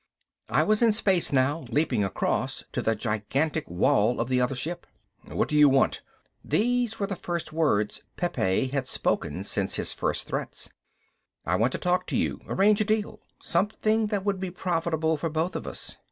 [0.49, 4.87] I was in space now, leaping across to the gigantic wall of the other ship.
[5.27, 6.01] "What do you want?"
[6.43, 10.71] These were the first words Pepe had spoken since his first threats.
[11.45, 13.19] "I want to talk to you, arrange a deal.
[13.43, 15.97] Something that would be profitable for both of us.